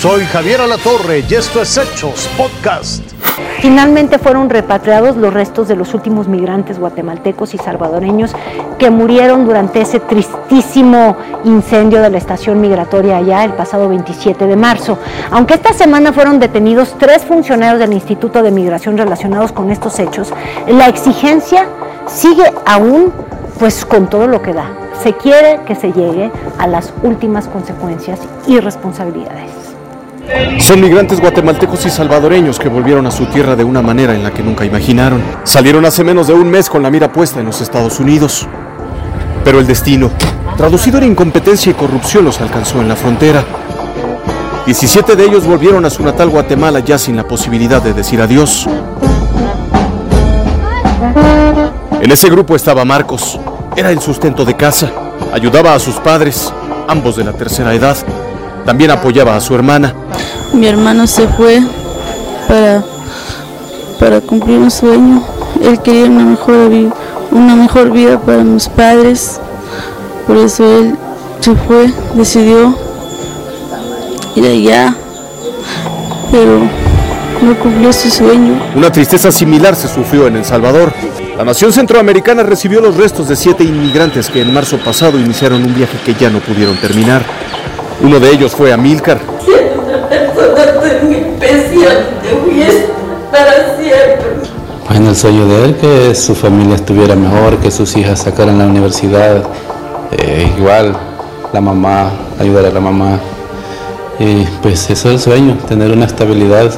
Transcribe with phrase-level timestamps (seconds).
[0.00, 3.02] Soy Javier Alatorre y esto es Hechos Podcast.
[3.60, 8.34] Finalmente fueron repatriados los restos de los últimos migrantes guatemaltecos y salvadoreños
[8.78, 14.56] que murieron durante ese tristísimo incendio de la estación migratoria allá el pasado 27 de
[14.56, 14.96] marzo.
[15.30, 20.32] Aunque esta semana fueron detenidos tres funcionarios del Instituto de Migración relacionados con estos hechos,
[20.66, 21.66] la exigencia
[22.06, 23.12] sigue aún
[23.58, 24.72] pues con todo lo que da.
[25.02, 29.59] Se quiere que se llegue a las últimas consecuencias y responsabilidades.
[30.60, 34.30] Son migrantes guatemaltecos y salvadoreños que volvieron a su tierra de una manera en la
[34.30, 35.22] que nunca imaginaron.
[35.44, 38.46] Salieron hace menos de un mes con la mira puesta en los Estados Unidos.
[39.44, 40.10] Pero el destino,
[40.56, 43.44] traducido en incompetencia y corrupción, los alcanzó en la frontera.
[44.66, 48.68] 17 de ellos volvieron a su natal Guatemala ya sin la posibilidad de decir adiós.
[52.00, 53.40] En ese grupo estaba Marcos.
[53.76, 54.90] Era el sustento de casa.
[55.32, 56.52] Ayudaba a sus padres,
[56.86, 57.96] ambos de la tercera edad.
[58.64, 59.94] También apoyaba a su hermana.
[60.52, 61.62] Mi hermano se fue
[62.48, 62.82] para,
[63.98, 65.22] para cumplir un sueño.
[65.62, 66.70] Él quería una mejor,
[67.30, 69.40] una mejor vida para mis padres.
[70.26, 70.96] Por eso él
[71.40, 72.74] se fue, decidió
[74.36, 74.96] ir allá.
[76.30, 76.60] Pero
[77.42, 78.60] no cumplió su sueño.
[78.74, 80.92] Una tristeza similar se sufrió en El Salvador.
[81.36, 85.74] La nación centroamericana recibió los restos de siete inmigrantes que en marzo pasado iniciaron un
[85.74, 87.24] viaje que ya no pudieron terminar.
[88.02, 89.20] Uno de ellos fue Amílcar.
[89.44, 92.64] Siendo una persona muy especial, te voy
[93.30, 94.50] para siempre.
[94.88, 98.64] Bueno, el sueño de él que su familia estuviera mejor, que sus hijas sacaran la
[98.64, 99.42] universidad,
[100.12, 100.96] eh, igual
[101.52, 103.20] la mamá, ayudar a la mamá.
[104.18, 106.72] Y pues eso es el sueño, tener una estabilidad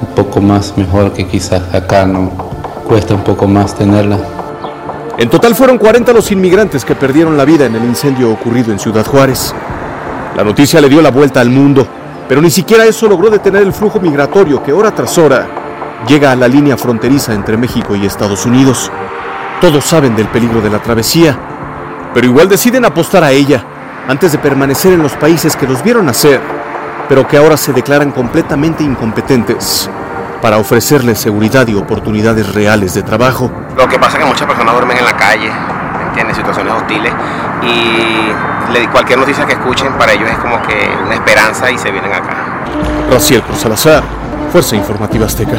[0.00, 2.30] un poco más mejor que quizás acá no
[2.88, 4.18] cuesta un poco más tenerla.
[5.16, 8.78] En total fueron 40 los inmigrantes que perdieron la vida en el incendio ocurrido en
[8.78, 9.54] Ciudad Juárez.
[10.36, 11.86] La noticia le dio la vuelta al mundo,
[12.28, 15.46] pero ni siquiera eso logró detener el flujo migratorio que hora tras hora
[16.06, 18.90] llega a la línea fronteriza entre México y Estados Unidos.
[19.60, 21.38] Todos saben del peligro de la travesía,
[22.14, 23.64] pero igual deciden apostar a ella
[24.08, 26.40] antes de permanecer en los países que los vieron nacer,
[27.08, 29.90] pero que ahora se declaran completamente incompetentes
[30.40, 33.50] para ofrecerles seguridad y oportunidades reales de trabajo.
[33.76, 35.52] Lo que pasa es que muchas personas duermen en la calle,
[36.10, 37.12] tienen situaciones hostiles
[37.62, 42.12] y cualquier noticia que escuchen para ellos es como que una esperanza y se vienen
[42.12, 42.30] acá.
[43.10, 44.02] Raciel Cruz Salazar,
[44.52, 45.56] Fuerza Informativa Azteca.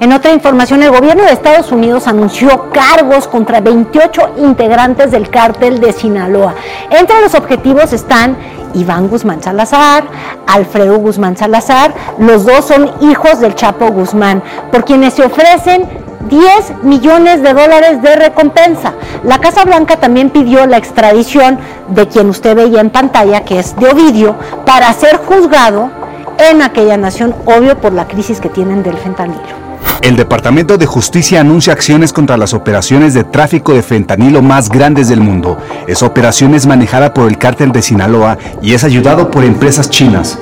[0.00, 5.78] En otra información, el gobierno de Estados Unidos anunció cargos contra 28 integrantes del cártel
[5.78, 6.54] de Sinaloa.
[6.90, 8.36] Entre los objetivos están
[8.74, 10.04] Iván Guzmán Salazar,
[10.46, 15.88] Alfredo Guzmán Salazar, los dos son hijos del Chapo Guzmán, por quienes se ofrecen
[16.28, 18.92] 10 millones de dólares de recompensa.
[19.24, 21.58] La Casa Blanca también pidió la extradición
[21.88, 25.90] de quien usted veía en pantalla, que es de Ovidio, para ser juzgado
[26.38, 29.59] en aquella nación, obvio por la crisis que tienen del fentanilo.
[30.02, 35.08] El Departamento de Justicia anuncia acciones contra las operaciones de tráfico de fentanilo más grandes
[35.08, 35.58] del mundo.
[35.86, 40.38] Esa operación es manejada por el cártel de Sinaloa y es ayudado por empresas chinas.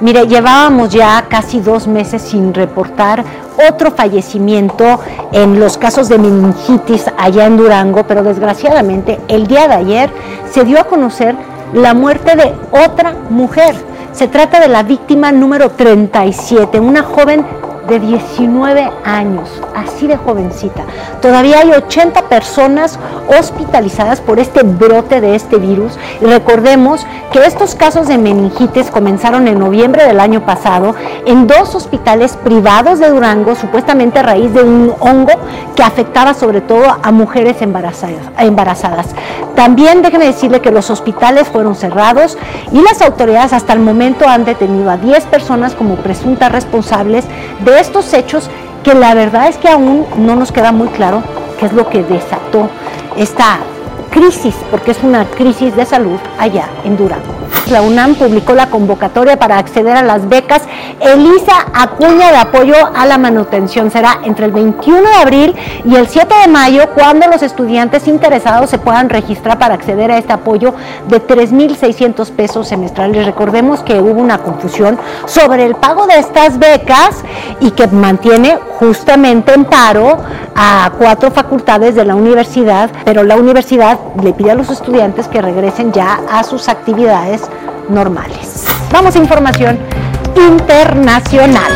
[0.00, 3.24] Mire, llevábamos ya casi dos meses sin reportar
[3.70, 5.00] otro fallecimiento
[5.32, 10.10] en los casos de meningitis allá en Durango, pero desgraciadamente el día de ayer
[10.50, 11.36] se dio a conocer
[11.72, 13.74] la muerte de otra mujer.
[14.12, 17.44] Se trata de la víctima número 37, una joven
[17.88, 20.84] de 19 años, así de jovencita.
[21.20, 22.98] Todavía hay 80 personas
[23.38, 29.48] hospitalizadas por este brote de este virus y recordemos que estos casos de meningitis comenzaron
[29.48, 30.94] en noviembre del año pasado
[31.26, 35.32] en dos hospitales privados de Durango, supuestamente a raíz de un hongo
[35.74, 39.14] que afectaba sobre todo a mujeres embarazadas.
[39.54, 42.36] También déjeme decirle que los hospitales fueron cerrados
[42.72, 47.24] y las autoridades hasta el momento han detenido a 10 personas como presuntas responsables
[47.64, 48.50] de estos hechos
[48.82, 51.22] que la verdad es que aún no nos queda muy claro
[51.58, 52.68] qué es lo que desató
[53.16, 53.58] esta
[54.10, 57.43] crisis, porque es una crisis de salud allá en Durango.
[57.70, 60.62] La UNAM publicó la convocatoria para acceder a las becas
[61.00, 63.90] Elisa Acuña de apoyo a la manutención.
[63.90, 65.54] Será entre el 21 de abril
[65.84, 70.18] y el 7 de mayo cuando los estudiantes interesados se puedan registrar para acceder a
[70.18, 70.74] este apoyo
[71.08, 73.24] de 3.600 pesos semestrales.
[73.24, 77.24] Recordemos que hubo una confusión sobre el pago de estas becas
[77.60, 80.18] y que mantiene justamente en paro
[80.54, 85.42] a cuatro facultades de la universidad, pero la universidad le pide a los estudiantes que
[85.42, 87.42] regresen ya a sus actividades
[87.88, 88.66] normales.
[88.90, 89.78] Vamos a información
[90.36, 91.72] internacional.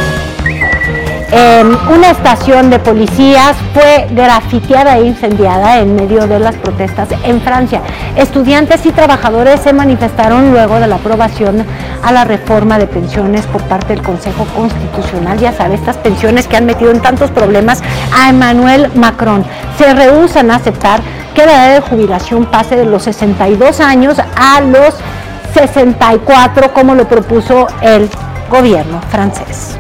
[1.91, 7.83] Una estación de policías fue grafiteada e incendiada en medio de las protestas en Francia.
[8.17, 11.67] Estudiantes y trabajadores se manifestaron luego de la aprobación
[12.03, 15.39] a la reforma de pensiones por parte del Consejo Constitucional.
[15.39, 17.83] Ya sabe, estas pensiones que han metido en tantos problemas
[18.15, 19.45] a Emmanuel Macron.
[19.77, 21.01] Se rehusan a aceptar
[21.35, 24.95] que la edad de jubilación pase de los 62 años a los
[25.55, 28.09] 64, como lo propuso el
[28.51, 29.79] gobierno francés.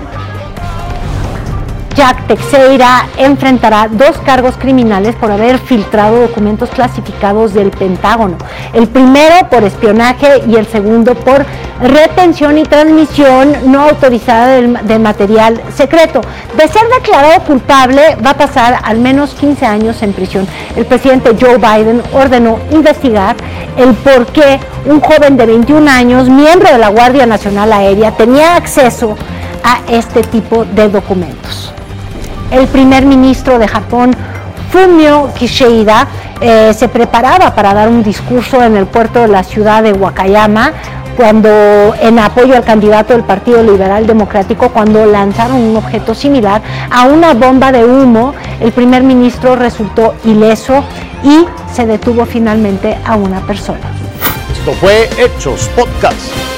[1.98, 8.36] Jack Teixeira enfrentará dos cargos criminales por haber filtrado documentos clasificados del Pentágono.
[8.72, 11.44] El primero por espionaje y el segundo por
[11.82, 16.20] retención y transmisión no autorizada del, material secreto.
[16.56, 20.46] De ser declarado culpable va a pasar al menos 15 años en prisión.
[20.76, 23.34] El presidente Joe Biden ordenó investigar
[23.78, 28.56] el por qué un joven de 21 años, miembro de la Guardia Nacional Aérea, tenía
[28.56, 29.16] acceso
[29.62, 31.72] a este tipo de documentos.
[32.50, 34.14] El primer ministro de Japón,
[34.72, 36.08] Fumio Kishida,
[36.40, 40.72] eh, se preparaba para dar un discurso en el puerto de la ciudad de Wakayama
[41.16, 41.50] cuando
[42.00, 47.34] en apoyo al candidato del Partido Liberal Democrático cuando lanzaron un objeto similar a una
[47.34, 50.84] bomba de humo, el primer ministro resultó ileso
[51.24, 53.92] y se detuvo finalmente a una persona.
[54.52, 56.57] Esto fue Hechos Podcast.